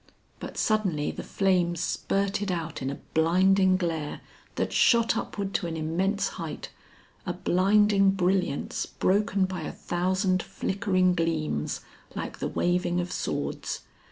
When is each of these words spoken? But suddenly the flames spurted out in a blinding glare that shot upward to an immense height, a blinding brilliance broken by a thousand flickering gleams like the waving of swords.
But 0.39 0.57
suddenly 0.57 1.11
the 1.11 1.21
flames 1.21 1.79
spurted 1.79 2.51
out 2.51 2.81
in 2.81 2.89
a 2.89 2.97
blinding 3.13 3.77
glare 3.77 4.21
that 4.55 4.73
shot 4.73 5.15
upward 5.15 5.53
to 5.53 5.67
an 5.67 5.77
immense 5.77 6.27
height, 6.41 6.71
a 7.23 7.33
blinding 7.33 8.09
brilliance 8.09 8.87
broken 8.87 9.45
by 9.45 9.61
a 9.61 9.71
thousand 9.71 10.41
flickering 10.41 11.13
gleams 11.13 11.81
like 12.15 12.39
the 12.39 12.47
waving 12.47 12.99
of 12.99 13.11
swords. 13.11 13.81